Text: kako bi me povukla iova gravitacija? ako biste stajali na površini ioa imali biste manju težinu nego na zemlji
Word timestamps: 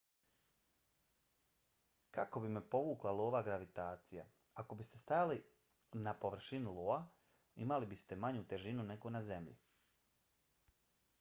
kako 2.17 2.39
bi 2.45 2.49
me 2.55 2.61
povukla 2.75 3.11
iova 3.17 3.41
gravitacija? 3.47 4.23
ako 4.63 4.77
biste 4.79 5.01
stajali 5.01 5.37
na 6.05 6.13
površini 6.25 6.73
ioa 6.75 6.97
imali 7.67 7.91
biste 7.93 8.17
manju 8.25 8.45
težinu 8.55 8.87
nego 8.93 9.13
na 9.17 9.21
zemlji 9.29 9.57